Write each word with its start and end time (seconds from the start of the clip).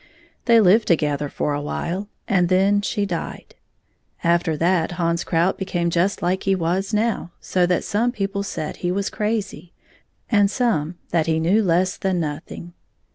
They 0.45 0.59
lived 0.59 0.87
together 0.87 1.29
for 1.29 1.53
a 1.53 1.61
while, 1.61 2.07
and 2.27 2.49
then 2.49 2.81
she 2.81 3.05
died. 3.05 3.53
After 4.23 4.57
that 4.57 4.93
Hans 4.93 5.23
Krout 5.23 5.59
became 5.59 5.91
just 5.91 6.23
as 6.23 6.37
he 6.41 6.55
was 6.55 6.91
now, 6.91 7.29
so 7.39 7.67
that 7.67 7.83
some 7.83 8.11
people 8.11 8.41
said 8.41 8.77
he 8.77 8.91
was 8.91 9.11
crazy, 9.11 9.73
and 10.27 10.49
some 10.49 10.97
that 11.11 11.27
he 11.27 11.39
knew 11.39 11.61
less 11.61 11.97
than 11.97 12.19
nothing. 12.19 12.73